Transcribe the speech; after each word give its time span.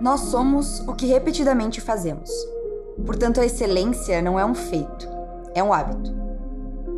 Nós 0.00 0.20
somos 0.20 0.80
o 0.80 0.92
que 0.92 1.06
repetidamente 1.06 1.80
fazemos. 1.80 2.30
Portanto, 3.06 3.40
a 3.40 3.46
excelência 3.46 4.20
não 4.20 4.38
é 4.38 4.44
um 4.44 4.54
feito, 4.54 5.08
é 5.54 5.62
um 5.62 5.72
hábito. 5.72 6.14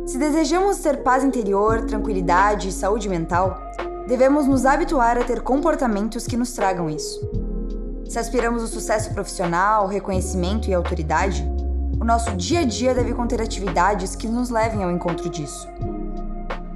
Se 0.05 0.17
desejamos 0.17 0.79
ter 0.79 1.01
paz 1.01 1.23
interior, 1.23 1.85
tranquilidade 1.85 2.67
e 2.67 2.71
saúde 2.73 3.07
mental, 3.07 3.57
devemos 4.05 4.47
nos 4.47 4.65
habituar 4.65 5.17
a 5.17 5.23
ter 5.23 5.41
comportamentos 5.41 6.27
que 6.27 6.35
nos 6.35 6.51
tragam 6.51 6.89
isso. 6.89 7.21
Se 8.09 8.19
aspiramos 8.19 8.63
ao 8.63 8.67
sucesso 8.67 9.13
profissional, 9.13 9.87
reconhecimento 9.87 10.69
e 10.69 10.73
autoridade, 10.73 11.47
o 12.01 12.03
nosso 12.03 12.35
dia 12.35 12.61
a 12.61 12.65
dia 12.65 12.93
deve 12.93 13.13
conter 13.13 13.41
atividades 13.41 14.15
que 14.15 14.27
nos 14.27 14.49
levem 14.49 14.83
ao 14.83 14.91
encontro 14.91 15.29
disso. 15.29 15.67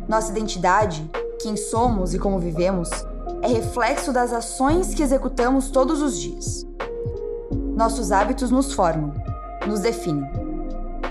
Nossa 0.07 0.31
identidade, 0.31 1.09
quem 1.41 1.57
somos 1.57 2.13
e 2.13 2.19
como 2.19 2.39
vivemos, 2.39 2.89
é 3.43 3.47
reflexo 3.47 4.13
das 4.13 4.31
ações 4.31 4.93
que 4.93 5.03
executamos 5.03 5.69
todos 5.69 6.01
os 6.01 6.17
dias. 6.17 6.65
Nossos 7.75 8.09
hábitos 8.09 8.49
nos 8.49 8.71
formam, 8.71 9.13
nos 9.67 9.81
definem. 9.81 10.23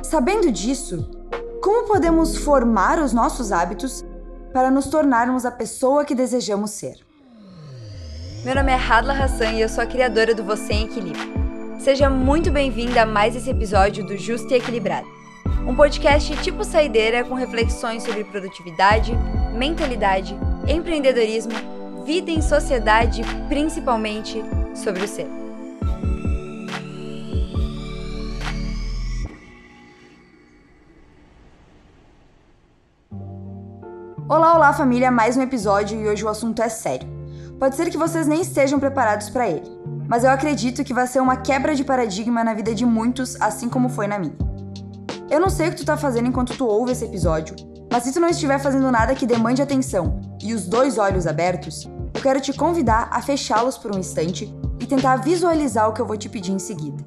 Sabendo 0.03 0.51
disso, 0.51 1.11
como 1.63 1.87
podemos 1.87 2.39
formar 2.39 2.99
os 2.99 3.13
nossos 3.13 3.53
hábitos 3.53 4.03
para 4.51 4.71
nos 4.71 4.87
tornarmos 4.87 5.45
a 5.45 5.51
pessoa 5.51 6.07
que 6.07 6.15
desejamos 6.15 6.71
ser? 6.71 6.97
Meu 8.47 8.55
nome 8.55 8.73
é 8.73 8.77
Hadla 8.77 9.13
Hassan 9.13 9.53
e 9.53 9.61
eu 9.61 9.69
sou 9.69 9.85
a 9.85 9.87
criadora 9.87 10.35
do 10.35 10.43
Você 10.43 10.73
em 10.73 10.85
Equilíbrio. 10.85 11.33
Seja 11.81 12.09
muito 12.09 12.51
bem-vinda 12.51 13.03
a 13.03 13.07
mais 13.07 13.37
esse 13.37 13.51
episódio 13.51 14.07
do 14.07 14.17
Justo 14.17 14.51
e 14.55 14.57
Equilibrado, 14.57 15.07
um 15.67 15.77
podcast 15.77 16.35
tipo 16.39 16.65
saideira 16.65 17.25
com 17.25 17.35
reflexões 17.35 18.03
sobre 18.03 18.25
produtividade, 18.25 19.13
mentalidade, 19.55 20.35
empreendedorismo 20.67 21.82
vida 22.05 22.33
em 22.33 22.43
sociedade, 22.43 23.23
principalmente 23.49 24.43
sobre 24.75 25.05
o 25.05 25.09
ser. 25.09 25.29
Olá, 34.29 34.57
olá 34.57 34.73
família, 34.73 35.11
mais 35.11 35.37
um 35.37 35.43
episódio 35.43 36.01
e 36.01 36.09
hoje 36.09 36.25
o 36.25 36.29
assunto 36.29 36.61
é 36.61 36.69
sério. 36.69 37.09
Pode 37.59 37.77
ser 37.77 37.89
que 37.89 37.99
vocês 37.99 38.27
nem 38.27 38.41
estejam 38.41 38.81
preparados 38.81 39.31
para 39.31 39.49
ele, 39.49 39.71
mas 40.09 40.25
eu 40.25 40.31
acredito 40.31 40.83
que 40.83 40.95
vai 40.95 41.07
ser 41.07 41.21
uma 41.21 41.37
quebra 41.37 41.75
de 41.75 41.85
paradigma 41.85 42.43
na 42.43 42.55
vida 42.55 42.75
de 42.75 42.85
muitos, 42.85 43.41
assim 43.41 43.69
como 43.69 43.89
foi 43.89 44.09
na 44.09 44.19
minha. 44.19 44.37
Eu 45.31 45.39
não 45.39 45.49
sei 45.49 45.69
o 45.69 45.71
que 45.71 45.77
tu 45.77 45.85
tá 45.85 45.97
fazendo 45.97 46.27
enquanto 46.27 46.57
tu 46.57 46.67
ouve 46.67 46.93
esse 46.93 47.05
episódio, 47.05 47.55
mas 47.93 48.03
se 48.03 48.13
tu 48.13 48.19
não 48.19 48.29
estiver 48.29 48.59
fazendo 48.59 48.91
nada 48.91 49.15
que 49.15 49.27
demande 49.27 49.63
atenção 49.63 50.32
e 50.43 50.53
os 50.53 50.67
dois 50.67 50.99
olhos 50.99 51.27
abertos, 51.27 51.89
eu 52.15 52.21
quero 52.21 52.41
te 52.41 52.53
convidar 52.53 53.09
a 53.11 53.23
fechá-los 53.23 53.79
por 53.79 53.95
um 53.95 53.99
instante 53.99 54.53
e 54.81 54.87
tentar 54.87 55.17
visualizar 55.17 55.89
o 55.89 55.93
que 55.93 56.01
eu 56.01 56.07
vou 56.07 56.17
te 56.17 56.29
pedir 56.29 56.53
em 56.53 56.59
seguida. 56.59 57.05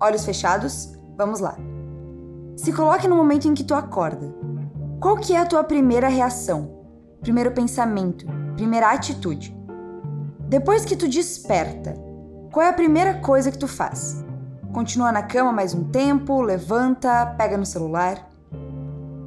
Olhos 0.00 0.24
fechados, 0.24 0.92
vamos 1.16 1.40
lá. 1.40 1.56
Se 2.56 2.72
coloque 2.72 3.06
no 3.06 3.16
momento 3.16 3.46
em 3.46 3.54
que 3.54 3.64
tu 3.64 3.74
acorda. 3.74 4.34
Qual 4.98 5.16
que 5.16 5.34
é 5.34 5.38
a 5.38 5.46
tua 5.46 5.62
primeira 5.62 6.08
reação? 6.08 6.78
Primeiro 7.20 7.52
pensamento, 7.52 8.26
primeira 8.54 8.90
atitude? 8.90 9.54
Depois 10.48 10.84
que 10.84 10.96
tu 10.96 11.08
desperta, 11.08 11.94
qual 12.50 12.66
é 12.66 12.70
a 12.70 12.74
primeira 12.74 13.14
coisa 13.20 13.50
que 13.50 13.58
tu 13.58 13.68
faz? 13.68 14.24
Continua 14.72 15.12
na 15.12 15.22
cama 15.22 15.52
mais 15.52 15.74
um 15.74 15.84
tempo, 15.84 16.40
levanta, 16.42 17.26
pega 17.38 17.56
no 17.56 17.66
celular? 17.66 18.28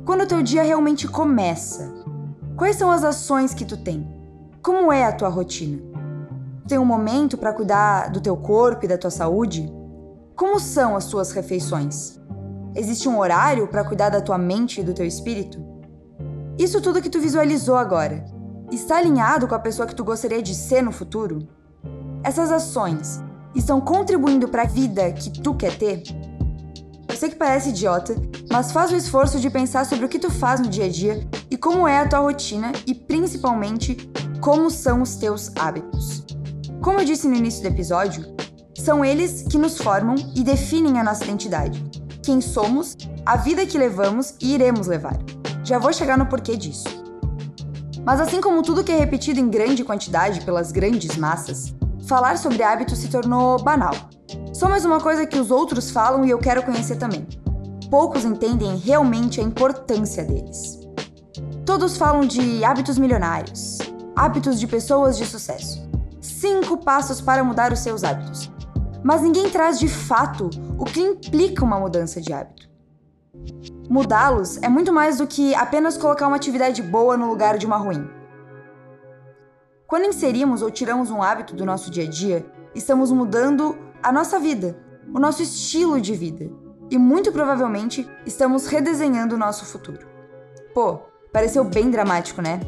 Quando 0.06 0.22
o 0.22 0.28
teu 0.28 0.42
dia 0.42 0.64
realmente 0.64 1.08
começa, 1.08 2.03
quais 2.56 2.76
são 2.76 2.92
as 2.92 3.04
ações 3.04 3.54
que 3.54 3.66
tu 3.66 3.78
tem? 3.78 4.08
Como 4.62 4.92
é 4.92 5.06
a 5.06 5.12
tua 5.12 5.30
rotina? 5.30 5.82
Tem 6.68 6.78
um 6.78 6.86
momento 6.86 7.38
para 7.38 7.54
cuidar 7.54 8.10
do 8.10 8.22
teu 8.22 8.38
corpo 8.38 8.86
e 8.86 8.88
da 8.88 8.98
tua 8.98 9.10
saúde? 9.10 9.72
Como 10.36 10.60
são 10.60 10.96
as 10.96 11.04
suas 11.06 11.32
refeições? 11.32 12.20
Existe 12.76 13.08
um 13.10 13.20
horário 13.20 13.68
para 13.68 13.84
cuidar 13.84 14.10
da 14.10 14.22
tua 14.22 14.38
mente 14.38 14.80
e 14.82 14.84
do 14.84 14.94
teu 14.94 15.06
espírito? 15.06 15.62
Isso 16.58 16.82
tudo 16.82 17.02
que 17.02 17.10
tu 17.10 17.20
visualizou 17.20 17.76
agora 17.76 18.26
está 18.72 18.98
alinhado 18.98 19.48
com 19.48 19.56
a 19.56 19.60
pessoa 19.60 19.88
que 19.88 19.96
tu 19.96 20.04
gostaria 20.04 20.42
de 20.42 20.56
ser 20.56 20.82
no 20.82 20.92
futuro? 20.92 21.48
Essas 22.24 22.52
ações 22.52 23.22
estão 23.54 23.82
contribuindo 23.82 24.48
para 24.48 24.64
a 24.64 24.68
vida 24.68 25.12
que 25.12 25.30
tu 25.42 25.54
quer 25.54 25.78
ter? 25.78 26.04
Eu 27.08 27.16
sei 27.16 27.30
que 27.30 27.36
parece 27.36 27.70
idiota, 27.70 28.16
mas 28.52 28.72
faz 28.72 28.92
o 28.92 28.96
esforço 28.96 29.40
de 29.40 29.50
pensar 29.50 29.86
sobre 29.86 30.06
o 30.06 30.10
que 30.10 30.18
tu 30.18 30.32
faz 30.32 30.60
no 30.60 30.68
dia 30.68 30.86
a 30.86 30.90
dia 30.90 31.28
e 31.54 31.58
como 31.58 31.88
é 31.88 32.00
a 32.00 32.08
tua 32.08 32.18
rotina 32.18 32.72
e 32.88 32.96
principalmente 32.96 34.12
como 34.42 34.72
são 34.72 35.04
os 35.04 35.18
teus 35.18 35.52
hábitos. 35.56 36.26
Como 36.82 37.00
eu 37.00 37.06
disse 37.06 37.28
no 37.28 37.36
início 37.36 37.62
do 37.62 37.68
episódio, 37.68 38.26
são 38.76 39.06
eles 39.06 39.44
que 39.44 39.60
nos 39.60 39.78
formam 39.78 40.16
e 40.36 40.44
definem 40.44 41.00
a 41.00 41.04
nossa 41.04 41.24
identidade, 41.24 41.80
quem 42.24 42.42
somos, 42.42 42.98
a 43.24 43.36
vida 43.38 43.68
que 43.68 43.78
levamos 43.78 44.34
e 44.42 44.56
iremos 44.56 44.88
levar. 44.88 45.16
Já 45.64 45.78
vou 45.78 45.94
chegar 45.94 46.18
no 46.18 46.26
porquê 46.26 46.58
disso. 46.58 46.88
Mas 48.04 48.20
assim 48.20 48.42
como 48.42 48.64
tudo 48.64 48.84
que 48.84 48.92
é 48.92 48.98
repetido 48.98 49.40
em 49.40 49.48
grande 49.48 49.84
quantidade 49.84 50.42
pelas 50.42 50.72
grandes 50.72 51.16
massas, 51.18 51.72
falar 52.08 52.40
sobre 52.40 52.64
hábitos 52.64 52.98
se 52.98 53.10
tornou 53.10 53.62
banal. 53.62 53.94
Só 54.52 54.68
mais 54.68 54.86
uma 54.86 55.00
coisa 55.00 55.28
que 55.28 55.38
os 55.38 55.52
outros 55.52 55.92
falam 55.92 56.26
e 56.26 56.32
eu 56.32 56.40
quero 56.40 56.64
conhecer 56.64 56.96
também. 56.96 57.28
Poucos 57.92 58.26
entendem 58.26 58.76
realmente 58.78 59.40
a 59.40 59.44
importância 59.44 60.24
deles. 60.24 60.83
Todos 61.66 61.96
falam 61.96 62.28
de 62.28 62.62
hábitos 62.66 62.98
milionários, 62.98 63.78
hábitos 64.14 64.60
de 64.60 64.68
pessoas 64.68 65.18
de 65.18 65.26
sucesso. 65.26 65.90
Cinco 66.20 66.78
passos 66.78 67.22
para 67.22 67.42
mudar 67.42 67.72
os 67.72 67.80
seus 67.80 68.04
hábitos. 68.04 68.52
Mas 69.02 69.22
ninguém 69.22 69.50
traz 69.50 69.80
de 69.80 69.88
fato 69.88 70.50
o 70.78 70.84
que 70.84 71.00
implica 71.00 71.64
uma 71.64 71.80
mudança 71.80 72.20
de 72.20 72.34
hábito. 72.34 72.70
Mudá-los 73.90 74.58
é 74.62 74.68
muito 74.68 74.92
mais 74.92 75.20
do 75.20 75.28
que 75.28 75.56
apenas 75.56 75.98
colocar 75.98 76.28
uma 76.28 76.36
atividade 76.36 76.82
boa 76.82 77.16
no 77.16 77.30
lugar 77.30 77.58
de 77.58 77.66
uma 77.66 77.78
ruim. 77.78 78.10
Quando 79.88 80.06
inserimos 80.06 80.62
ou 80.62 80.70
tiramos 80.70 81.12
um 81.12 81.24
hábito 81.24 81.56
do 81.56 81.66
nosso 81.66 81.90
dia 81.90 82.04
a 82.04 82.10
dia, 82.10 82.46
estamos 82.76 83.10
mudando 83.10 83.78
a 84.02 84.12
nossa 84.12 84.38
vida, 84.38 84.78
o 85.14 85.20
nosso 85.20 85.42
estilo 85.42 86.02
de 86.02 86.14
vida. 86.14 86.52
E 86.92 86.98
muito 86.98 87.32
provavelmente 87.32 88.10
estamos 88.26 88.68
redesenhando 88.68 89.36
o 89.36 89.38
nosso 89.38 89.66
futuro. 89.66 90.06
Pô, 90.74 91.13
pareceu 91.34 91.64
bem 91.64 91.90
dramático, 91.90 92.42
né? 92.42 92.62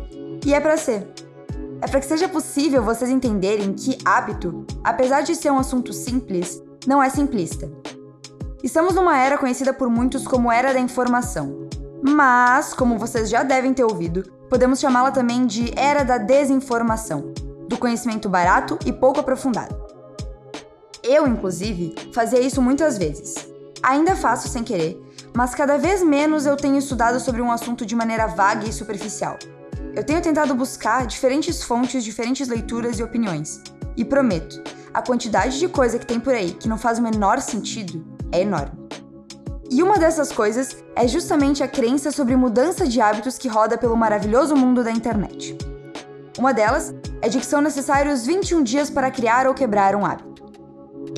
E 0.43 0.53
é 0.53 0.59
para 0.59 0.75
ser. 0.75 1.07
É 1.81 1.87
para 1.87 1.99
que 1.99 2.05
seja 2.05 2.27
possível 2.27 2.81
vocês 2.83 3.09
entenderem 3.09 3.73
que 3.73 3.97
hábito, 4.03 4.65
apesar 4.83 5.21
de 5.21 5.35
ser 5.35 5.51
um 5.51 5.59
assunto 5.59 5.93
simples, 5.93 6.61
não 6.87 7.01
é 7.01 7.09
simplista. 7.09 7.71
Estamos 8.63 8.95
numa 8.95 9.17
era 9.17 9.37
conhecida 9.37 9.71
por 9.71 9.89
muitos 9.89 10.27
como 10.27 10.51
Era 10.51 10.73
da 10.73 10.79
Informação. 10.79 11.69
Mas, 12.01 12.73
como 12.73 12.97
vocês 12.97 13.29
já 13.29 13.43
devem 13.43 13.73
ter 13.73 13.83
ouvido, 13.83 14.23
podemos 14.49 14.79
chamá-la 14.79 15.11
também 15.11 15.45
de 15.45 15.71
Era 15.77 16.03
da 16.03 16.17
Desinformação, 16.17 17.33
do 17.67 17.77
conhecimento 17.77 18.27
barato 18.27 18.79
e 18.85 18.91
pouco 18.91 19.19
aprofundado. 19.19 19.75
Eu, 21.03 21.27
inclusive, 21.27 21.95
fazia 22.13 22.39
isso 22.39 22.61
muitas 22.61 22.97
vezes. 22.97 23.47
Ainda 23.83 24.15
faço 24.15 24.47
sem 24.47 24.63
querer, 24.63 24.99
mas 25.35 25.53
cada 25.53 25.77
vez 25.77 26.01
menos 26.01 26.45
eu 26.45 26.55
tenho 26.55 26.77
estudado 26.77 27.19
sobre 27.19 27.41
um 27.41 27.51
assunto 27.51 27.85
de 27.85 27.93
maneira 27.93 28.25
vaga 28.25 28.67
e 28.67 28.71
superficial. 28.71 29.37
Eu 29.93 30.03
tenho 30.03 30.21
tentado 30.21 30.55
buscar 30.55 31.05
diferentes 31.05 31.61
fontes, 31.61 32.05
diferentes 32.05 32.47
leituras 32.47 32.97
e 32.97 33.03
opiniões. 33.03 33.61
E 33.97 34.05
prometo, 34.05 34.63
a 34.93 35.01
quantidade 35.01 35.59
de 35.59 35.67
coisa 35.67 35.99
que 35.99 36.05
tem 36.05 36.21
por 36.21 36.33
aí 36.33 36.51
que 36.51 36.69
não 36.69 36.77
faz 36.77 36.99
o 36.99 37.01
menor 37.01 37.41
sentido 37.41 38.05
é 38.31 38.41
enorme. 38.41 38.85
E 39.69 39.83
uma 39.83 39.97
dessas 39.97 40.31
coisas 40.31 40.77
é 40.95 41.05
justamente 41.05 41.61
a 41.61 41.67
crença 41.67 42.11
sobre 42.11 42.35
mudança 42.37 42.87
de 42.87 43.01
hábitos 43.01 43.37
que 43.37 43.49
roda 43.49 43.77
pelo 43.77 43.97
maravilhoso 43.97 44.55
mundo 44.55 44.85
da 44.85 44.91
internet. 44.91 45.57
Uma 46.37 46.53
delas 46.53 46.93
é 47.21 47.27
de 47.27 47.39
que 47.39 47.45
são 47.45 47.61
necessários 47.61 48.25
21 48.25 48.63
dias 48.63 48.89
para 48.89 49.11
criar 49.11 49.47
ou 49.47 49.53
quebrar 49.53 49.95
um 49.95 50.05
hábito. 50.05 50.45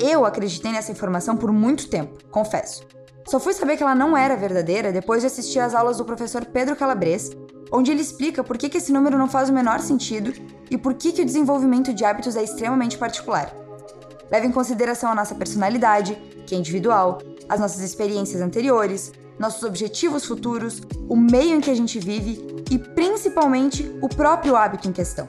Eu 0.00 0.24
acreditei 0.24 0.72
nessa 0.72 0.90
informação 0.90 1.36
por 1.36 1.52
muito 1.52 1.88
tempo, 1.88 2.18
confesso. 2.30 2.97
Só 3.28 3.38
fui 3.38 3.52
saber 3.52 3.76
que 3.76 3.82
ela 3.82 3.94
não 3.94 4.16
era 4.16 4.34
verdadeira 4.34 4.90
depois 4.90 5.20
de 5.20 5.26
assistir 5.26 5.58
às 5.58 5.74
aulas 5.74 5.98
do 5.98 6.04
professor 6.04 6.46
Pedro 6.46 6.74
Calabres, 6.74 7.30
onde 7.70 7.90
ele 7.90 8.00
explica 8.00 8.42
por 8.42 8.56
que, 8.56 8.74
esse 8.74 8.90
número 8.90 9.18
não 9.18 9.28
faz 9.28 9.50
o 9.50 9.52
menor 9.52 9.80
sentido 9.80 10.32
e 10.70 10.78
por 10.78 10.94
que, 10.94 11.12
que 11.12 11.20
o 11.20 11.26
desenvolvimento 11.26 11.92
de 11.92 12.06
hábitos 12.06 12.36
é 12.36 12.42
extremamente 12.42 12.96
particular. 12.96 13.54
Leva 14.30 14.46
em 14.46 14.50
consideração 14.50 15.10
a 15.10 15.14
nossa 15.14 15.34
personalidade, 15.34 16.14
que 16.46 16.54
é 16.54 16.58
individual, 16.58 17.18
as 17.46 17.60
nossas 17.60 17.82
experiências 17.82 18.40
anteriores, 18.40 19.12
nossos 19.38 19.62
objetivos 19.62 20.24
futuros, 20.24 20.80
o 21.06 21.14
meio 21.14 21.54
em 21.54 21.60
que 21.60 21.70
a 21.70 21.76
gente 21.76 22.00
vive 22.00 22.64
e 22.70 22.78
principalmente 22.78 23.94
o 24.00 24.08
próprio 24.08 24.56
hábito 24.56 24.88
em 24.88 24.92
questão. 24.92 25.28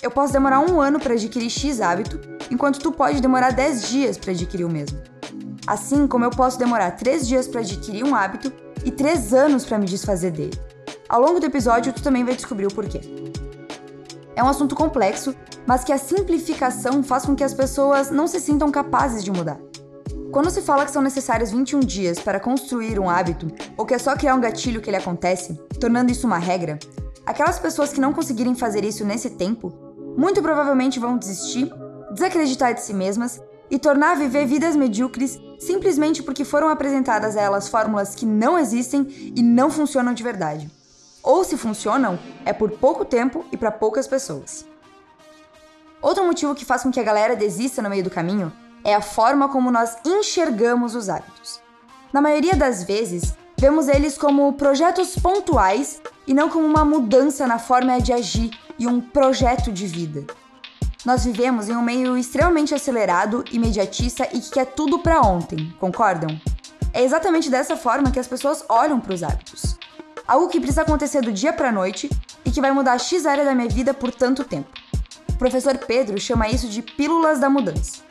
Eu 0.00 0.12
posso 0.12 0.32
demorar 0.32 0.60
um 0.60 0.80
ano 0.80 1.00
para 1.00 1.14
adquirir 1.14 1.50
X 1.50 1.80
hábito, 1.80 2.20
enquanto 2.48 2.78
tu 2.78 2.92
pode 2.92 3.20
demorar 3.20 3.50
10 3.50 3.88
dias 3.88 4.16
para 4.16 4.30
adquirir 4.30 4.64
o 4.64 4.70
mesmo. 4.70 5.11
Assim 5.66 6.06
como 6.06 6.24
eu 6.24 6.30
posso 6.30 6.58
demorar 6.58 6.92
3 6.92 7.26
dias 7.26 7.46
para 7.46 7.60
adquirir 7.60 8.04
um 8.04 8.14
hábito 8.14 8.52
e 8.84 8.90
3 8.90 9.32
anos 9.32 9.64
para 9.64 9.78
me 9.78 9.86
desfazer 9.86 10.32
dele. 10.32 10.58
Ao 11.08 11.20
longo 11.20 11.38
do 11.38 11.46
episódio, 11.46 11.92
tu 11.92 12.02
também 12.02 12.24
vai 12.24 12.34
descobrir 12.34 12.66
o 12.66 12.74
porquê. 12.74 13.00
É 14.34 14.42
um 14.42 14.48
assunto 14.48 14.74
complexo, 14.74 15.34
mas 15.66 15.84
que 15.84 15.92
a 15.92 15.98
simplificação 15.98 17.02
faz 17.02 17.24
com 17.24 17.36
que 17.36 17.44
as 17.44 17.54
pessoas 17.54 18.10
não 18.10 18.26
se 18.26 18.40
sintam 18.40 18.70
capazes 18.70 19.22
de 19.22 19.30
mudar. 19.30 19.60
Quando 20.32 20.50
se 20.50 20.62
fala 20.62 20.86
que 20.86 20.90
são 20.90 21.02
necessários 21.02 21.50
21 21.50 21.80
dias 21.80 22.18
para 22.18 22.40
construir 22.40 22.98
um 22.98 23.10
hábito, 23.10 23.48
ou 23.76 23.84
que 23.84 23.92
é 23.92 23.98
só 23.98 24.16
criar 24.16 24.34
um 24.34 24.40
gatilho 24.40 24.80
que 24.80 24.88
ele 24.88 24.96
acontece, 24.96 25.60
tornando 25.78 26.10
isso 26.10 26.26
uma 26.26 26.38
regra, 26.38 26.78
aquelas 27.26 27.58
pessoas 27.58 27.92
que 27.92 28.00
não 28.00 28.14
conseguirem 28.14 28.54
fazer 28.54 28.82
isso 28.84 29.04
nesse 29.04 29.30
tempo, 29.30 29.70
muito 30.16 30.40
provavelmente 30.40 30.98
vão 30.98 31.18
desistir, 31.18 31.70
desacreditar 32.12 32.74
de 32.74 32.80
si 32.80 32.94
mesmas 32.94 33.40
e 33.70 33.78
tornar 33.78 34.12
a 34.12 34.14
viver 34.14 34.46
vidas 34.46 34.74
medíocres 34.74 35.38
simplesmente 35.66 36.22
porque 36.22 36.44
foram 36.44 36.68
apresentadas 36.68 37.36
a 37.36 37.40
elas 37.40 37.68
fórmulas 37.68 38.14
que 38.14 38.26
não 38.26 38.58
existem 38.58 39.32
e 39.34 39.42
não 39.42 39.70
funcionam 39.70 40.12
de 40.12 40.22
verdade. 40.22 40.70
Ou 41.22 41.44
se 41.44 41.56
funcionam, 41.56 42.18
é 42.44 42.52
por 42.52 42.72
pouco 42.72 43.04
tempo 43.04 43.44
e 43.52 43.56
para 43.56 43.70
poucas 43.70 44.06
pessoas. 44.06 44.66
Outro 46.00 46.24
motivo 46.24 46.54
que 46.54 46.64
faz 46.64 46.82
com 46.82 46.90
que 46.90 46.98
a 46.98 47.04
galera 47.04 47.36
desista 47.36 47.80
no 47.80 47.88
meio 47.88 48.02
do 48.02 48.10
caminho 48.10 48.52
é 48.82 48.92
a 48.92 49.00
forma 49.00 49.48
como 49.48 49.70
nós 49.70 49.96
enxergamos 50.04 50.96
os 50.96 51.08
hábitos. 51.08 51.60
Na 52.12 52.20
maioria 52.20 52.56
das 52.56 52.82
vezes, 52.82 53.34
vemos 53.56 53.86
eles 53.86 54.18
como 54.18 54.52
projetos 54.54 55.14
pontuais 55.16 56.02
e 56.26 56.34
não 56.34 56.50
como 56.50 56.66
uma 56.66 56.84
mudança 56.84 57.46
na 57.46 57.60
forma 57.60 58.00
de 58.00 58.12
agir 58.12 58.50
e 58.76 58.88
um 58.88 59.00
projeto 59.00 59.70
de 59.70 59.86
vida. 59.86 60.26
Nós 61.04 61.24
vivemos 61.24 61.68
em 61.68 61.74
um 61.74 61.82
meio 61.82 62.16
extremamente 62.16 62.72
acelerado, 62.72 63.44
imediatista 63.50 64.28
e 64.32 64.38
que 64.38 64.50
quer 64.52 64.66
tudo 64.66 65.00
para 65.00 65.20
ontem, 65.20 65.74
concordam? 65.80 66.40
É 66.92 67.02
exatamente 67.02 67.50
dessa 67.50 67.76
forma 67.76 68.12
que 68.12 68.20
as 68.20 68.28
pessoas 68.28 68.64
olham 68.68 69.00
para 69.00 69.12
os 69.12 69.22
hábitos. 69.24 69.76
Algo 70.28 70.48
que 70.48 70.60
precisa 70.60 70.82
acontecer 70.82 71.20
do 71.20 71.32
dia 71.32 71.52
para 71.52 71.72
noite 71.72 72.08
e 72.44 72.52
que 72.52 72.60
vai 72.60 72.70
mudar 72.70 72.98
X 72.98 73.26
área 73.26 73.44
da 73.44 73.52
minha 73.52 73.68
vida 73.68 73.92
por 73.92 74.12
tanto 74.12 74.44
tempo. 74.44 74.68
O 75.28 75.32
professor 75.32 75.76
Pedro 75.76 76.20
chama 76.20 76.48
isso 76.48 76.68
de 76.68 76.80
pílulas 76.80 77.40
da 77.40 77.50
mudança. 77.50 78.02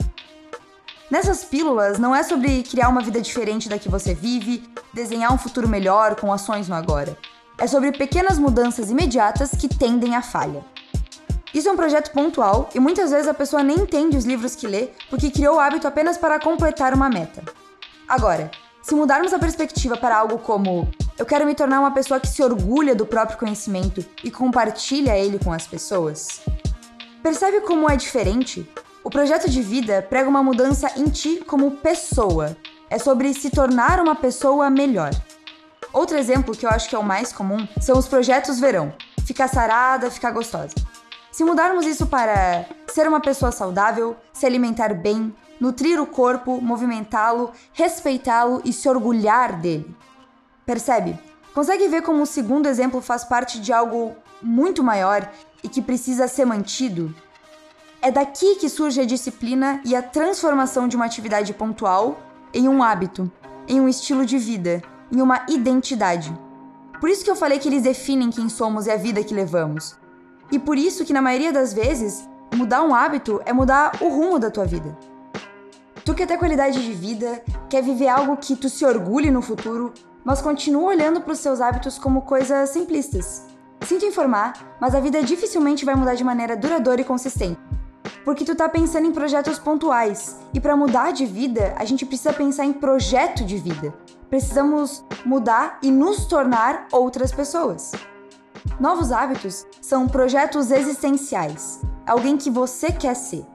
Nessas 1.09 1.45
pílulas, 1.45 1.97
não 1.97 2.13
é 2.13 2.23
sobre 2.23 2.61
criar 2.63 2.89
uma 2.89 3.01
vida 3.01 3.21
diferente 3.21 3.69
da 3.69 3.79
que 3.79 3.87
você 3.87 4.13
vive, 4.13 4.69
desenhar 4.93 5.33
um 5.33 5.37
futuro 5.37 5.67
melhor 5.67 6.15
com 6.15 6.33
ações 6.33 6.67
no 6.67 6.75
agora. 6.75 7.17
É 7.57 7.67
sobre 7.67 7.93
pequenas 7.93 8.37
mudanças 8.37 8.89
imediatas 8.89 9.51
que 9.51 9.69
tendem 9.69 10.13
à 10.13 10.21
falha. 10.21 10.65
Isso 11.53 11.67
é 11.67 11.71
um 11.71 11.75
projeto 11.75 12.11
pontual 12.11 12.69
e 12.73 12.79
muitas 12.79 13.11
vezes 13.11 13.27
a 13.27 13.33
pessoa 13.33 13.61
nem 13.61 13.79
entende 13.79 14.15
os 14.15 14.25
livros 14.25 14.55
que 14.55 14.67
lê 14.67 14.89
porque 15.09 15.29
criou 15.29 15.55
o 15.55 15.59
hábito 15.59 15.87
apenas 15.87 16.17
para 16.17 16.39
completar 16.39 16.93
uma 16.93 17.09
meta. 17.09 17.43
Agora, 18.07 18.49
se 18.81 18.95
mudarmos 18.95 19.33
a 19.33 19.39
perspectiva 19.39 19.97
para 19.97 20.17
algo 20.17 20.39
como 20.39 20.89
eu 21.17 21.25
quero 21.25 21.45
me 21.45 21.53
tornar 21.53 21.79
uma 21.79 21.91
pessoa 21.91 22.19
que 22.19 22.27
se 22.27 22.41
orgulha 22.41 22.95
do 22.95 23.05
próprio 23.05 23.37
conhecimento 23.37 24.03
e 24.23 24.31
compartilha 24.31 25.17
ele 25.17 25.37
com 25.37 25.51
as 25.51 25.67
pessoas, 25.67 26.41
percebe 27.21 27.61
como 27.61 27.89
é 27.89 27.95
diferente? 27.95 28.67
O 29.03 29.09
projeto 29.09 29.49
de 29.49 29.61
vida 29.61 30.05
prega 30.09 30.29
uma 30.29 30.43
mudança 30.43 30.91
em 30.95 31.05
ti 31.05 31.43
como 31.45 31.71
pessoa. 31.71 32.55
É 32.89 32.97
sobre 32.97 33.33
se 33.33 33.49
tornar 33.49 33.99
uma 33.99 34.15
pessoa 34.15 34.69
melhor. 34.69 35.11
Outro 35.93 36.17
exemplo 36.17 36.55
que 36.55 36.65
eu 36.65 36.69
acho 36.69 36.87
que 36.89 36.95
é 36.95 36.99
o 36.99 37.03
mais 37.03 37.33
comum 37.33 37.67
são 37.79 37.97
os 37.97 38.07
projetos 38.07 38.59
verão. 38.59 38.93
Ficar 39.25 39.47
sarada, 39.47 40.09
ficar 40.09 40.31
gostosa. 40.31 40.73
Se 41.31 41.45
mudarmos 41.45 41.85
isso 41.85 42.07
para 42.07 42.65
ser 42.87 43.07
uma 43.07 43.21
pessoa 43.21 43.53
saudável, 43.53 44.17
se 44.33 44.45
alimentar 44.45 44.93
bem, 44.93 45.33
nutrir 45.59 46.01
o 46.01 46.05
corpo, 46.05 46.59
movimentá-lo, 46.59 47.51
respeitá-lo 47.71 48.61
e 48.65 48.73
se 48.73 48.89
orgulhar 48.89 49.59
dele. 49.59 49.95
Percebe? 50.65 51.17
Consegue 51.53 51.87
ver 51.87 52.01
como 52.01 52.23
o 52.23 52.25
segundo 52.25 52.67
exemplo 52.67 53.01
faz 53.01 53.23
parte 53.23 53.61
de 53.61 53.71
algo 53.71 54.15
muito 54.41 54.83
maior 54.83 55.29
e 55.63 55.69
que 55.69 55.81
precisa 55.81 56.27
ser 56.27 56.45
mantido? 56.45 57.13
É 58.01 58.11
daqui 58.11 58.55
que 58.55 58.67
surge 58.67 58.99
a 58.99 59.05
disciplina 59.05 59.79
e 59.85 59.95
a 59.95 60.01
transformação 60.01 60.87
de 60.87 60.95
uma 60.95 61.05
atividade 61.05 61.53
pontual 61.53 62.19
em 62.53 62.67
um 62.67 62.81
hábito, 62.81 63.31
em 63.67 63.79
um 63.79 63.87
estilo 63.87 64.25
de 64.25 64.37
vida, 64.37 64.81
em 65.11 65.21
uma 65.21 65.45
identidade. 65.47 66.35
Por 66.99 67.09
isso 67.09 67.23
que 67.23 67.31
eu 67.31 67.35
falei 67.35 67.59
que 67.59 67.69
eles 67.69 67.83
definem 67.83 68.29
quem 68.29 68.49
somos 68.49 68.87
e 68.87 68.91
a 68.91 68.97
vida 68.97 69.23
que 69.23 69.33
levamos. 69.33 70.00
E 70.51 70.59
por 70.59 70.77
isso 70.77 71.05
que 71.05 71.13
na 71.13 71.21
maioria 71.21 71.51
das 71.51 71.73
vezes, 71.73 72.27
mudar 72.53 72.83
um 72.83 72.93
hábito 72.93 73.41
é 73.45 73.53
mudar 73.53 73.97
o 74.01 74.09
rumo 74.09 74.37
da 74.37 74.51
tua 74.51 74.65
vida. 74.65 74.97
Tu 76.03 76.13
quer 76.13 76.27
ter 76.27 76.37
qualidade 76.37 76.83
de 76.83 76.93
vida, 76.93 77.43
quer 77.69 77.81
viver 77.81 78.07
algo 78.07 78.37
que 78.37 78.55
tu 78.55 78.69
se 78.69 78.83
orgulhe 78.83 79.31
no 79.31 79.41
futuro, 79.41 79.93
mas 80.23 80.41
continua 80.41 80.89
olhando 80.89 81.21
para 81.21 81.33
os 81.33 81.39
seus 81.39 81.61
hábitos 81.61 81.97
como 81.97 82.23
coisas 82.23 82.69
simplistas. 82.69 83.45
Sinto 83.81 84.05
informar, 84.05 84.53
mas 84.79 84.93
a 84.93 84.99
vida 84.99 85.23
dificilmente 85.23 85.85
vai 85.85 85.95
mudar 85.95 86.15
de 86.15 86.23
maneira 86.23 86.57
duradoura 86.57 87.01
e 87.01 87.05
consistente 87.05 87.59
porque 88.23 88.45
tu 88.45 88.55
tá 88.55 88.69
pensando 88.69 89.07
em 89.07 89.11
projetos 89.11 89.59
pontuais. 89.59 90.37
E 90.53 90.59
para 90.59 90.75
mudar 90.75 91.11
de 91.11 91.25
vida, 91.25 91.73
a 91.77 91.85
gente 91.85 92.05
precisa 92.05 92.33
pensar 92.33 92.65
em 92.65 92.73
projeto 92.73 93.43
de 93.43 93.57
vida. 93.57 93.93
Precisamos 94.29 95.03
mudar 95.25 95.79
e 95.81 95.91
nos 95.91 96.25
tornar 96.25 96.87
outras 96.91 97.31
pessoas. 97.31 97.91
Novos 98.79 99.11
hábitos 99.11 99.65
são 99.81 100.07
projetos 100.07 100.71
existenciais, 100.71 101.81
alguém 102.05 102.37
que 102.37 102.49
você 102.49 102.91
quer 102.91 103.15
ser. 103.15 103.45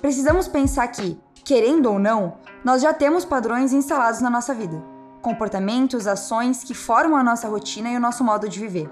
Precisamos 0.00 0.48
pensar 0.48 0.88
que, 0.88 1.18
querendo 1.44 1.90
ou 1.90 1.98
não, 1.98 2.34
nós 2.64 2.82
já 2.82 2.92
temos 2.92 3.24
padrões 3.24 3.72
instalados 3.72 4.20
na 4.20 4.30
nossa 4.30 4.54
vida, 4.54 4.82
comportamentos, 5.22 6.06
ações 6.06 6.62
que 6.62 6.74
formam 6.74 7.18
a 7.18 7.24
nossa 7.24 7.48
rotina 7.48 7.90
e 7.90 7.96
o 7.96 8.00
nosso 8.00 8.22
modo 8.22 8.48
de 8.48 8.60
viver. 8.60 8.88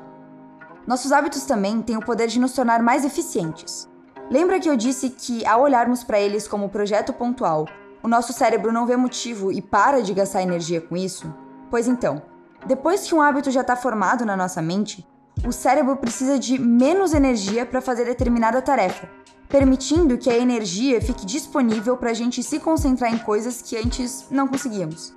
Nossos 0.86 1.12
hábitos 1.12 1.44
também 1.44 1.82
têm 1.82 1.96
o 1.96 2.04
poder 2.04 2.28
de 2.28 2.40
nos 2.40 2.52
tornar 2.52 2.82
mais 2.82 3.04
eficientes. 3.04 3.88
Lembra 4.30 4.58
que 4.60 4.68
eu 4.68 4.76
disse 4.76 5.10
que, 5.10 5.44
ao 5.46 5.62
olharmos 5.62 6.02
para 6.02 6.20
eles 6.20 6.48
como 6.48 6.68
projeto 6.68 7.12
pontual, 7.12 7.66
o 8.02 8.08
nosso 8.08 8.32
cérebro 8.32 8.72
não 8.72 8.86
vê 8.86 8.96
motivo 8.96 9.52
e 9.52 9.60
para 9.60 10.02
de 10.02 10.14
gastar 10.14 10.42
energia 10.42 10.80
com 10.80 10.96
isso? 10.96 11.32
Pois 11.70 11.86
então, 11.86 12.22
depois 12.66 13.06
que 13.06 13.14
um 13.14 13.20
hábito 13.20 13.50
já 13.50 13.60
está 13.60 13.76
formado 13.76 14.24
na 14.24 14.36
nossa 14.36 14.62
mente, 14.62 15.06
o 15.46 15.52
cérebro 15.52 15.96
precisa 15.96 16.38
de 16.38 16.58
menos 16.58 17.14
energia 17.14 17.64
para 17.64 17.80
fazer 17.80 18.04
determinada 18.04 18.60
tarefa, 18.60 19.08
permitindo 19.48 20.18
que 20.18 20.30
a 20.30 20.38
energia 20.38 21.00
fique 21.00 21.24
disponível 21.24 21.96
para 21.96 22.10
a 22.10 22.14
gente 22.14 22.42
se 22.42 22.58
concentrar 22.58 23.12
em 23.12 23.18
coisas 23.18 23.62
que 23.62 23.76
antes 23.76 24.26
não 24.30 24.48
conseguíamos. 24.48 25.14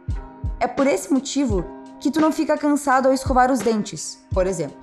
É 0.59 0.67
por 0.67 0.87
esse 0.87 1.11
motivo 1.11 1.65
que 1.99 2.11
tu 2.11 2.19
não 2.19 2.31
fica 2.31 2.57
cansado 2.57 3.07
ao 3.07 3.13
escovar 3.13 3.51
os 3.51 3.59
dentes, 3.59 4.23
por 4.31 4.47
exemplo. 4.47 4.77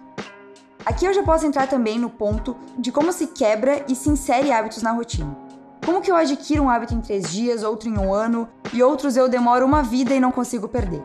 Aqui 0.85 1.05
eu 1.05 1.13
já 1.13 1.23
posso 1.23 1.45
entrar 1.45 1.67
também 1.69 1.99
no 1.99 2.09
ponto 2.09 2.57
de 2.79 2.91
como 2.91 3.13
se 3.13 3.27
quebra 3.27 3.85
e 3.89 3.95
se 3.95 4.09
insere 4.09 4.53
hábitos 4.53 4.83
na 4.83 4.93
rotina. 4.93 5.37
Como 5.85 6.01
que 6.01 6.11
eu 6.11 6.17
adquiro 6.17 6.63
um 6.63 6.71
hábito 6.71 6.95
em 6.95 7.01
três 7.01 7.31
dias, 7.31 7.63
outro 7.63 7.89
em 7.89 7.99
um 7.99 8.13
ano 8.13 8.49
e 8.73 8.83
outros 8.83 9.17
eu 9.17 9.29
demoro 9.29 9.65
uma 9.65 9.83
vida 9.83 10.15
e 10.15 10.21
não 10.21 10.31
consigo 10.31 10.69
perder? 10.69 11.03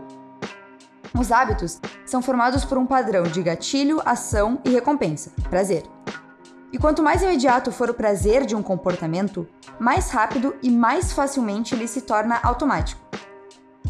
Os 1.18 1.32
hábitos 1.32 1.80
são 2.06 2.22
formados 2.22 2.66
por 2.66 2.78
um 2.78 2.86
padrão 2.86 3.24
de 3.24 3.42
gatilho, 3.44 4.02
ação 4.04 4.60
e 4.66 4.70
recompensa, 4.70 5.32
prazer. 5.50 5.84
E 6.72 6.78
quanto 6.80 7.04
mais 7.04 7.22
imediato 7.22 7.72
for 7.72 7.90
o 7.90 7.94
prazer 7.94 8.46
de 8.46 8.56
um 8.56 8.64
comportamento, 8.64 9.48
mais 9.80 10.10
rápido 10.10 10.56
e 10.62 10.72
mais 10.72 11.14
facilmente 11.14 11.76
ele 11.76 11.88
se 11.88 12.02
torna 12.02 12.40
automático. 12.42 13.00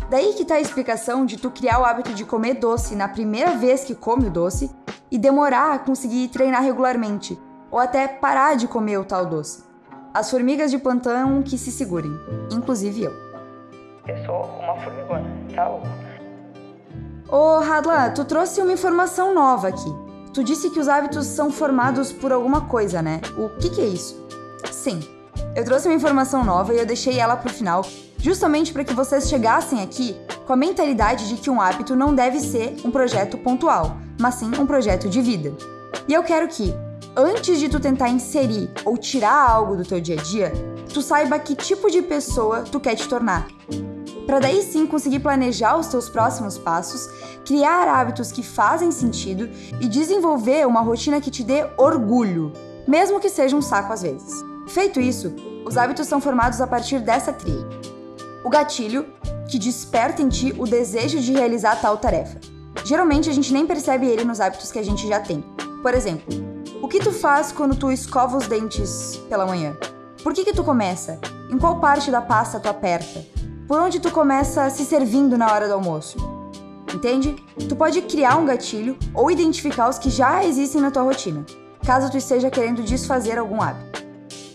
Daí 0.10 0.34
que 0.34 0.44
tá 0.44 0.56
a 0.56 0.60
explicação 0.60 1.26
de 1.26 1.38
tu 1.38 1.50
criar 1.50 1.80
o 1.80 1.86
hábito 1.86 2.14
de 2.14 2.26
comer 2.26 2.56
doce 2.56 2.94
na 2.94 3.08
primeira 3.08 3.56
vez 3.56 3.86
que 3.86 3.96
come 3.96 4.28
o 4.28 4.32
doce 4.32 4.70
e 5.10 5.18
demorar 5.18 5.74
a 5.74 5.80
conseguir 5.80 6.28
treinar 6.28 6.62
regularmente, 6.62 7.40
ou 7.72 7.80
até 7.80 8.06
parar 8.08 8.58
de 8.58 8.68
comer 8.68 8.98
o 8.98 9.06
tal 9.06 9.26
doce. 9.26 9.64
As 10.14 10.30
formigas 10.30 10.70
de 10.70 10.78
plantão 10.78 11.42
que 11.42 11.58
se 11.58 11.72
segurem, 11.72 12.12
inclusive 12.52 13.04
eu. 13.04 13.14
Eu 14.06 14.26
sou 14.26 14.44
uma 14.60 14.76
formigona, 14.82 15.26
tá? 15.56 15.70
Ô, 17.34 17.58
Radla, 17.58 18.12
tu 18.12 18.24
trouxe 18.24 18.62
uma 18.62 18.74
informação 18.74 19.34
nova 19.34 19.70
aqui. 19.70 19.92
Tu 20.32 20.44
disse 20.44 20.70
que 20.70 20.80
os 20.80 20.88
hábitos 20.88 21.26
são 21.26 21.52
formados 21.52 22.14
por 22.14 22.32
alguma 22.32 22.62
coisa, 22.62 23.02
né? 23.02 23.22
O 23.36 23.50
que, 23.58 23.72
que 23.72 23.82
é 23.82 23.88
isso? 23.88 24.24
Sim, 24.72 25.02
eu 25.56 25.66
trouxe 25.66 25.88
uma 25.88 25.96
informação 25.96 26.44
nova 26.44 26.76
e 26.76 26.78
eu 26.78 26.86
deixei 26.86 27.18
ela 27.18 27.36
pro 27.36 27.52
final, 27.52 27.84
justamente 28.20 28.72
para 28.72 28.84
que 28.84 28.94
vocês 28.94 29.28
chegassem 29.28 29.82
aqui 29.82 30.16
com 30.46 30.54
a 30.54 30.56
mentalidade 30.56 31.28
de 31.28 31.38
que 31.38 31.50
um 31.50 31.60
hábito 31.60 31.96
não 31.96 32.14
deve 32.14 32.40
ser 32.40 32.76
um 32.86 32.92
projeto 32.92 33.36
pontual, 33.36 33.98
mas 34.22 34.36
sim 34.36 34.52
um 34.60 34.68
projeto 34.68 35.10
de 35.10 35.20
vida. 35.20 35.54
E 36.08 36.14
eu 36.14 36.22
quero 36.22 36.48
que, 36.48 36.72
antes 37.18 37.60
de 37.60 37.68
tu 37.68 37.80
tentar 37.80 38.10
inserir 38.10 38.70
ou 38.86 38.96
tirar 38.96 39.50
algo 39.50 39.76
do 39.76 39.84
teu 39.84 40.00
dia 40.00 40.20
a 40.20 40.22
dia, 40.22 40.54
tu 40.94 41.02
saiba 41.02 41.40
que 41.40 41.56
tipo 41.56 41.90
de 41.90 42.04
pessoa 42.04 42.62
tu 42.62 42.80
quer 42.80 42.94
te 42.94 43.10
tornar. 43.10 43.48
Para 44.26 44.40
daí 44.40 44.62
sim 44.62 44.86
conseguir 44.86 45.20
planejar 45.20 45.78
os 45.78 45.88
teus 45.88 46.10
próximos 46.10 46.58
passos, 46.58 47.10
criar 47.46 47.88
hábitos 47.88 48.32
que 48.32 48.42
fazem 48.42 48.92
sentido 48.92 49.50
e 49.82 49.88
desenvolver 49.88 50.66
uma 50.66 50.82
rotina 50.82 51.20
que 51.20 51.32
te 51.32 51.44
dê 51.44 51.66
orgulho, 51.78 52.54
mesmo 52.88 53.20
que 53.20 53.30
seja 53.30 53.56
um 53.56 53.62
saco 53.62 53.92
às 53.92 54.02
vezes. 54.02 54.44
Feito 54.68 55.00
isso, 55.00 55.34
os 55.66 55.78
hábitos 55.78 56.08
são 56.08 56.22
formados 56.22 56.62
a 56.62 56.68
partir 56.68 57.00
dessa 57.00 57.34
trilha. 57.34 57.68
O 58.44 58.50
gatilho, 58.50 59.06
que 59.50 59.60
desperta 59.60 60.22
em 60.22 60.30
ti 60.30 60.56
o 60.58 60.66
desejo 60.66 61.20
de 61.20 61.34
realizar 61.34 61.80
tal 61.82 61.98
tarefa. 61.98 62.40
Geralmente 62.86 63.30
a 63.30 63.34
gente 63.34 63.54
nem 63.54 63.66
percebe 63.66 64.08
ele 64.08 64.24
nos 64.24 64.42
hábitos 64.42 64.72
que 64.72 64.80
a 64.80 64.84
gente 64.84 65.08
já 65.08 65.20
tem. 65.20 65.44
Por 65.82 65.94
exemplo, 65.94 66.34
O 66.82 66.88
que 66.88 67.00
tu 67.00 67.14
faz 67.14 67.52
quando 67.52 67.78
tu 67.78 67.90
escova 67.92 68.36
os 68.36 68.46
dentes 68.46 69.16
pela 69.30 69.46
manhã? 69.46 69.76
Por 70.22 70.34
que 70.34 70.44
que 70.44 70.54
tu 70.54 70.66
começa? 70.66 71.18
Em 71.50 71.58
qual 71.58 71.80
parte 71.80 72.12
da 72.12 72.22
pasta 72.22 72.60
tu 72.60 72.68
aperta? 72.68 73.26
Por 73.68 73.80
onde 73.80 74.00
tu 74.00 74.12
começa 74.12 74.70
se 74.70 74.84
servindo 74.84 75.38
na 75.38 75.52
hora 75.52 75.68
do 75.68 75.74
almoço? 75.74 76.18
Entende? 76.94 77.36
Tu 77.68 77.76
pode 77.76 78.02
criar 78.02 78.38
um 78.38 78.46
gatilho 78.46 78.98
ou 79.14 79.32
identificar 79.32 79.90
os 79.90 79.98
que 79.98 80.10
já 80.10 80.44
existem 80.44 80.82
na 80.82 80.92
tua 80.92 81.04
rotina, 81.04 81.46
caso 81.86 82.12
tu 82.12 82.18
esteja 82.18 82.52
querendo 82.52 82.84
desfazer 82.84 83.40
algum 83.40 83.62
hábito. 83.62 84.04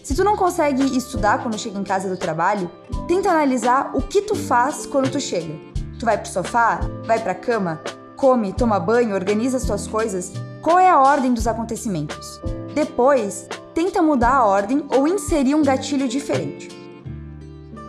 Se 0.05 0.15
tu 0.15 0.23
não 0.23 0.37
consegue 0.37 0.97
estudar 0.97 1.43
quando 1.43 1.59
chega 1.59 1.79
em 1.79 1.85
casa 1.85 2.09
do 2.09 2.17
trabalho, 2.17 2.71
tenta 3.07 3.31
analisar 3.31 3.91
o 3.95 4.03
que 4.03 4.23
tu 4.23 4.35
faz 4.35 4.87
quando 4.87 5.11
tu 5.11 5.21
chega. 5.21 5.55
Tu 5.99 6.05
vai 6.05 6.19
pro 6.19 6.31
sofá? 6.31 6.81
Vai 7.07 7.19
pra 7.19 7.35
cama? 7.35 7.81
Come, 8.17 8.53
toma 8.53 8.79
banho, 8.79 9.15
organiza 9.15 9.57
as 9.57 9.65
tuas 9.65 9.87
coisas? 9.87 10.33
Qual 10.63 10.79
é 10.79 10.89
a 10.89 11.01
ordem 11.01 11.33
dos 11.33 11.47
acontecimentos? 11.47 12.41
Depois, 12.75 13.49
tenta 13.75 14.03
mudar 14.03 14.35
a 14.35 14.45
ordem 14.45 14.85
ou 14.95 15.09
inserir 15.09 15.55
um 15.55 15.63
gatilho 15.63 16.09
diferente. 16.09 16.69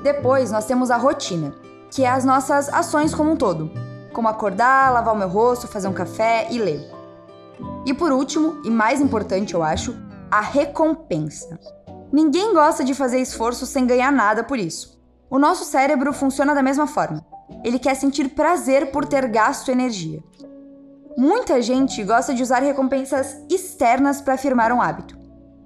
Depois, 0.04 0.52
nós 0.52 0.66
temos 0.66 0.92
a 0.92 0.98
rotina, 0.98 1.54
que 1.92 2.04
é 2.04 2.10
as 2.10 2.24
nossas 2.24 2.70
ações 2.70 3.14
como 3.14 3.32
um 3.32 3.36
todo 3.36 3.72
como 4.20 4.28
acordar, 4.28 4.92
lavar 4.92 5.14
o 5.14 5.18
meu 5.18 5.30
rosto, 5.30 5.68
fazer 5.68 5.88
um 5.88 5.94
café 5.94 6.48
e 6.52 6.58
ler. 6.58 6.82
E 7.86 7.94
por 7.94 8.12
último, 8.12 8.62
e 8.66 8.70
mais 8.70 9.00
importante 9.00 9.54
eu 9.54 9.64
acho, 9.64 9.96
a 10.30 10.42
recompensa. 10.42 11.58
Ninguém 12.12 12.54
gosta 12.54 12.84
de 12.84 12.94
fazer 12.94 13.20
esforço 13.20 13.66
sem 13.66 13.86
ganhar 13.86 14.12
nada 14.12 14.44
por 14.44 14.58
isso. 14.58 15.00
O 15.30 15.40
nosso 15.40 15.64
cérebro 15.64 16.12
funciona 16.12 16.56
da 16.56 16.64
mesma 16.64 16.88
forma. 16.88 17.26
Ele 17.64 17.80
quer 17.80 17.96
sentir 17.96 18.30
prazer 18.30 18.92
por 18.92 19.06
ter 19.06 19.28
gasto 19.28 19.72
energia. 19.72 20.24
Muita 21.18 21.62
gente 21.62 22.04
gosta 22.04 22.34
de 22.34 22.42
usar 22.42 22.62
recompensas 22.62 23.38
externas 23.50 24.22
para 24.22 24.34
afirmar 24.34 24.72
um 24.72 24.82
hábito. 24.82 25.18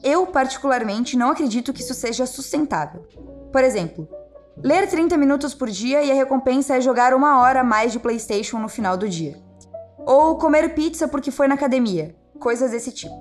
Eu, 0.04 0.28
particularmente, 0.28 1.18
não 1.18 1.32
acredito 1.32 1.72
que 1.72 1.82
isso 1.82 1.94
seja 1.94 2.26
sustentável. 2.26 3.08
Por 3.52 3.64
exemplo, 3.64 4.08
Ler 4.58 4.88
30 4.88 5.18
minutos 5.18 5.56
por 5.56 5.70
dia 5.70 6.04
e 6.04 6.12
a 6.12 6.14
recompensa 6.14 6.76
é 6.76 6.82
jogar 6.82 7.14
uma 7.14 7.40
hora 7.40 7.62
a 7.62 7.64
mais 7.64 7.92
de 7.92 8.00
PlayStation 8.00 8.60
no 8.60 8.70
final 8.70 8.96
do 8.96 9.10
dia. 9.10 9.36
Ou 10.06 10.38
comer 10.38 10.76
pizza 10.76 11.08
porque 11.08 11.32
foi 11.32 11.48
na 11.48 11.56
academia, 11.56 12.16
coisas 12.40 12.72
desse 12.72 12.92
tipo. 12.92 13.16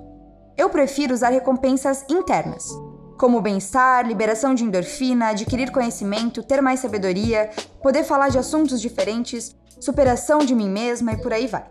Eu 0.55 0.69
prefiro 0.69 1.13
usar 1.13 1.29
recompensas 1.29 2.05
internas, 2.07 2.69
como 3.17 3.41
bem-estar, 3.41 4.05
liberação 4.05 4.53
de 4.53 4.63
endorfina, 4.63 5.29
adquirir 5.29 5.71
conhecimento, 5.71 6.43
ter 6.43 6.61
mais 6.61 6.79
sabedoria, 6.79 7.49
poder 7.81 8.03
falar 8.03 8.29
de 8.29 8.37
assuntos 8.37 8.79
diferentes, 8.79 9.55
superação 9.79 10.39
de 10.39 10.53
mim 10.53 10.69
mesma 10.69 11.13
e 11.13 11.17
por 11.17 11.33
aí 11.33 11.47
vai. 11.47 11.65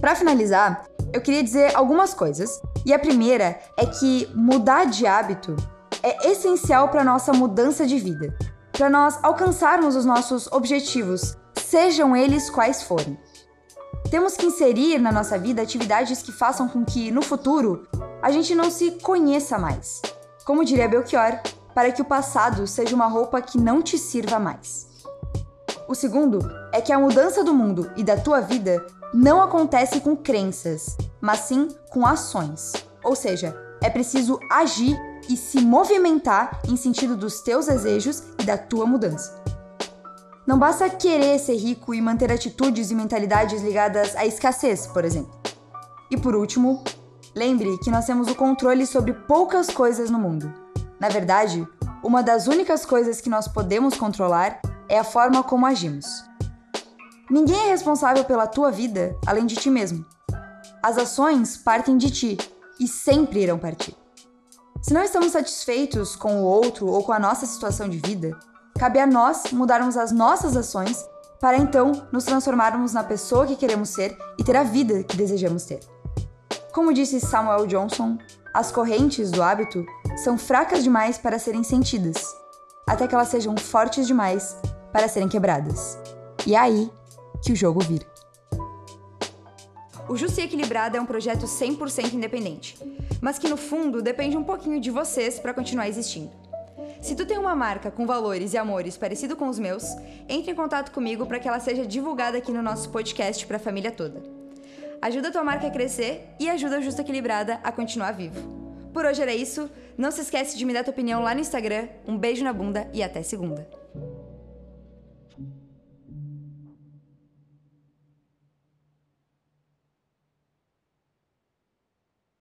Para 0.00 0.14
finalizar, 0.14 0.84
eu 1.12 1.20
queria 1.20 1.42
dizer 1.42 1.74
algumas 1.74 2.14
coisas, 2.14 2.60
e 2.86 2.92
a 2.92 2.98
primeira 2.98 3.58
é 3.76 3.84
que 3.84 4.30
mudar 4.32 4.84
de 4.84 5.06
hábito 5.06 5.56
é 6.02 6.30
essencial 6.30 6.88
para 6.88 7.04
nossa 7.04 7.32
mudança 7.32 7.86
de 7.86 7.98
vida, 7.98 8.36
para 8.72 8.88
nós 8.88 9.18
alcançarmos 9.22 9.96
os 9.96 10.04
nossos 10.04 10.46
objetivos, 10.52 11.36
sejam 11.56 12.16
eles 12.16 12.48
quais 12.48 12.82
forem. 12.82 13.18
Temos 14.10 14.36
que 14.36 14.46
inserir 14.46 14.98
na 14.98 15.12
nossa 15.12 15.38
vida 15.38 15.60
atividades 15.60 16.22
que 16.22 16.32
façam 16.32 16.68
com 16.68 16.84
que, 16.84 17.10
no 17.10 17.22
futuro, 17.22 17.86
a 18.22 18.30
gente 18.30 18.54
não 18.54 18.70
se 18.70 18.92
conheça 18.92 19.58
mais. 19.58 20.00
Como 20.44 20.64
diria 20.64 20.88
Belchior, 20.88 21.40
para 21.74 21.92
que 21.92 22.00
o 22.00 22.04
passado 22.04 22.66
seja 22.66 22.94
uma 22.94 23.06
roupa 23.06 23.40
que 23.42 23.58
não 23.58 23.82
te 23.82 23.98
sirva 23.98 24.38
mais. 24.38 24.88
O 25.86 25.94
segundo 25.94 26.38
é 26.72 26.80
que 26.80 26.92
a 26.92 26.98
mudança 26.98 27.42
do 27.42 27.54
mundo 27.54 27.90
e 27.96 28.02
da 28.02 28.16
tua 28.16 28.40
vida 28.40 28.84
não 29.12 29.40
acontece 29.40 30.00
com 30.00 30.16
crenças, 30.16 30.96
mas 31.20 31.40
sim 31.40 31.68
com 31.90 32.06
ações. 32.06 32.72
Ou 33.02 33.14
seja, 33.14 33.56
é 33.82 33.88
preciso 33.88 34.38
agir 34.50 34.96
e 35.28 35.36
se 35.36 35.60
movimentar 35.60 36.60
em 36.68 36.76
sentido 36.76 37.16
dos 37.16 37.40
teus 37.40 37.66
desejos 37.66 38.22
e 38.40 38.44
da 38.44 38.56
tua 38.56 38.86
mudança. 38.86 39.42
Não 40.46 40.58
basta 40.58 40.88
querer 40.88 41.38
ser 41.38 41.56
rico 41.56 41.92
e 41.92 42.00
manter 42.00 42.32
atitudes 42.32 42.90
e 42.90 42.94
mentalidades 42.94 43.60
ligadas 43.62 44.16
à 44.16 44.24
escassez, 44.24 44.86
por 44.86 45.04
exemplo. 45.04 45.38
E 46.10 46.16
por 46.16 46.34
último, 46.34 46.82
lembre 47.36 47.76
que 47.78 47.90
nós 47.90 48.06
temos 48.06 48.28
o 48.28 48.34
controle 48.34 48.86
sobre 48.86 49.12
poucas 49.12 49.68
coisas 49.68 50.08
no 50.08 50.18
mundo. 50.18 50.50
Na 50.98 51.10
verdade, 51.10 51.68
uma 52.02 52.22
das 52.22 52.46
únicas 52.46 52.86
coisas 52.86 53.20
que 53.20 53.28
nós 53.28 53.46
podemos 53.46 53.94
controlar 53.94 54.58
é 54.88 54.98
a 54.98 55.04
forma 55.04 55.42
como 55.42 55.66
agimos. 55.66 56.06
Ninguém 57.30 57.66
é 57.66 57.70
responsável 57.70 58.24
pela 58.24 58.46
tua 58.46 58.70
vida 58.70 59.14
além 59.26 59.44
de 59.44 59.54
ti 59.54 59.68
mesmo. 59.68 60.06
As 60.82 60.96
ações 60.96 61.58
partem 61.58 61.98
de 61.98 62.10
ti 62.10 62.38
e 62.80 62.88
sempre 62.88 63.42
irão 63.42 63.58
partir. 63.58 63.97
Se 64.88 64.94
não 64.94 65.02
estamos 65.02 65.32
satisfeitos 65.32 66.16
com 66.16 66.40
o 66.40 66.44
outro 66.44 66.86
ou 66.86 67.04
com 67.04 67.12
a 67.12 67.18
nossa 67.18 67.44
situação 67.44 67.90
de 67.90 67.98
vida, 67.98 68.34
cabe 68.78 68.98
a 68.98 69.06
nós 69.06 69.52
mudarmos 69.52 69.98
as 69.98 70.12
nossas 70.12 70.56
ações 70.56 71.06
para 71.38 71.58
então 71.58 71.92
nos 72.10 72.24
transformarmos 72.24 72.94
na 72.94 73.04
pessoa 73.04 73.46
que 73.46 73.54
queremos 73.54 73.90
ser 73.90 74.16
e 74.38 74.42
ter 74.42 74.56
a 74.56 74.62
vida 74.62 75.04
que 75.04 75.14
desejamos 75.14 75.64
ter. 75.64 75.80
Como 76.72 76.94
disse 76.94 77.20
Samuel 77.20 77.66
Johnson, 77.66 78.16
as 78.54 78.72
correntes 78.72 79.30
do 79.30 79.42
hábito 79.42 79.84
são 80.24 80.38
fracas 80.38 80.82
demais 80.82 81.18
para 81.18 81.38
serem 81.38 81.62
sentidas, 81.62 82.34
até 82.86 83.06
que 83.06 83.14
elas 83.14 83.28
sejam 83.28 83.54
fortes 83.58 84.06
demais 84.06 84.56
para 84.90 85.06
serem 85.06 85.28
quebradas. 85.28 85.98
E 86.46 86.54
é 86.54 86.58
aí 86.58 86.90
que 87.42 87.52
o 87.52 87.56
jogo 87.56 87.80
vira. 87.80 88.06
O 90.08 90.16
Justi 90.16 90.40
Equilibrada 90.40 90.96
é 90.96 91.00
um 91.00 91.04
projeto 91.04 91.44
100% 91.44 92.14
independente, 92.14 92.78
mas 93.20 93.38
que 93.38 93.46
no 93.46 93.58
fundo 93.58 94.00
depende 94.00 94.38
um 94.38 94.42
pouquinho 94.42 94.80
de 94.80 94.90
vocês 94.90 95.38
para 95.38 95.52
continuar 95.52 95.86
existindo. 95.86 96.30
Se 97.02 97.14
tu 97.14 97.26
tem 97.26 97.36
uma 97.36 97.54
marca 97.54 97.90
com 97.90 98.06
valores 98.06 98.54
e 98.54 98.58
amores 98.58 98.96
parecido 98.96 99.36
com 99.36 99.48
os 99.48 99.58
meus, 99.58 99.84
entre 100.26 100.50
em 100.50 100.54
contato 100.54 100.92
comigo 100.92 101.26
para 101.26 101.38
que 101.38 101.46
ela 101.46 101.60
seja 101.60 101.86
divulgada 101.86 102.38
aqui 102.38 102.50
no 102.50 102.62
nosso 102.62 102.88
podcast 102.88 103.46
para 103.46 103.56
a 103.56 103.60
família 103.60 103.92
toda. 103.92 104.22
Ajuda 105.00 105.28
a 105.28 105.32
tua 105.32 105.44
marca 105.44 105.66
a 105.66 105.70
crescer 105.70 106.26
e 106.40 106.48
ajuda 106.48 106.78
a 106.78 106.80
Justa 106.80 107.02
Equilibrada 107.02 107.60
a 107.62 107.70
continuar 107.70 108.12
vivo. 108.12 108.40
Por 108.92 109.04
hoje 109.04 109.22
era 109.22 109.34
isso. 109.34 109.70
Não 109.96 110.10
se 110.10 110.22
esquece 110.22 110.56
de 110.56 110.64
me 110.64 110.72
dar 110.72 110.82
tua 110.82 110.92
opinião 110.92 111.22
lá 111.22 111.34
no 111.34 111.40
Instagram. 111.40 111.86
Um 112.06 112.16
beijo 112.16 112.42
na 112.42 112.52
bunda 112.52 112.88
e 112.92 113.02
até 113.02 113.22
segunda. 113.22 113.77